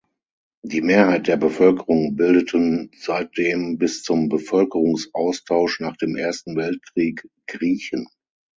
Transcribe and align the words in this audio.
Die 0.63 0.81
Mehrheit 0.81 1.27
der 1.27 1.37
Bevölkerung 1.37 2.15
bildeten 2.15 2.89
seitdem 2.97 3.77
bis 3.77 4.01
zum 4.01 4.29
Bevölkerungsaustausch 4.29 5.79
nach 5.79 5.95
dem 5.95 6.15
Ersten 6.15 6.55
Weltkrieg 6.55 7.29
Griechen. 7.45 8.07